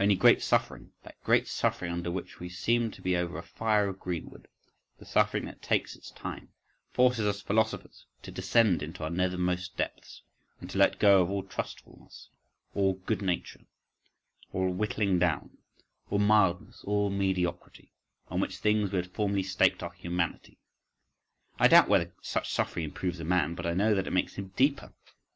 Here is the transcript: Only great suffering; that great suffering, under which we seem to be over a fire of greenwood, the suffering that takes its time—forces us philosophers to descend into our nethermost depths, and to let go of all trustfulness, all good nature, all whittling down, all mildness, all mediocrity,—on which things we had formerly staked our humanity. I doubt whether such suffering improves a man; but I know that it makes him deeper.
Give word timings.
Only 0.00 0.16
great 0.16 0.42
suffering; 0.42 0.90
that 1.04 1.22
great 1.22 1.46
suffering, 1.46 1.92
under 1.92 2.10
which 2.10 2.40
we 2.40 2.48
seem 2.48 2.90
to 2.90 3.00
be 3.00 3.14
over 3.16 3.38
a 3.38 3.42
fire 3.44 3.86
of 3.86 4.00
greenwood, 4.00 4.48
the 4.98 5.04
suffering 5.04 5.44
that 5.44 5.62
takes 5.62 5.94
its 5.94 6.10
time—forces 6.10 7.24
us 7.24 7.40
philosophers 7.40 8.04
to 8.22 8.32
descend 8.32 8.82
into 8.82 9.04
our 9.04 9.10
nethermost 9.10 9.76
depths, 9.76 10.22
and 10.60 10.68
to 10.70 10.78
let 10.78 10.98
go 10.98 11.22
of 11.22 11.30
all 11.30 11.44
trustfulness, 11.44 12.30
all 12.74 12.94
good 12.94 13.22
nature, 13.22 13.60
all 14.52 14.70
whittling 14.72 15.20
down, 15.20 15.56
all 16.10 16.18
mildness, 16.18 16.82
all 16.82 17.08
mediocrity,—on 17.08 18.40
which 18.40 18.56
things 18.56 18.90
we 18.90 18.96
had 18.96 19.12
formerly 19.12 19.44
staked 19.44 19.84
our 19.84 19.92
humanity. 19.92 20.58
I 21.60 21.68
doubt 21.68 21.88
whether 21.88 22.12
such 22.22 22.52
suffering 22.52 22.86
improves 22.86 23.20
a 23.20 23.24
man; 23.24 23.54
but 23.54 23.66
I 23.66 23.74
know 23.74 23.94
that 23.94 24.08
it 24.08 24.12
makes 24.12 24.34
him 24.34 24.48
deeper. 24.56 24.92